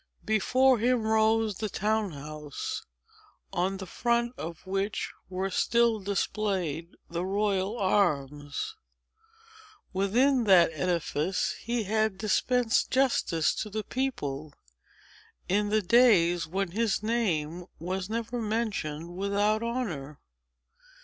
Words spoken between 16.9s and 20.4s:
name was never mentioned without honor.